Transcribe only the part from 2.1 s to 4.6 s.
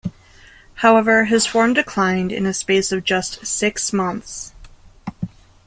in a space of just six months.